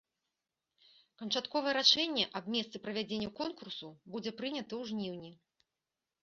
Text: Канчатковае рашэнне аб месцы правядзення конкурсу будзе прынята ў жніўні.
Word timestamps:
Канчатковае 1.21 1.73
рашэнне 1.79 2.23
аб 2.39 2.47
месцы 2.55 2.81
правядзення 2.87 3.29
конкурсу 3.41 3.87
будзе 4.15 4.31
прынята 4.41 4.67
ў 4.67 4.83
жніўні. 4.95 5.31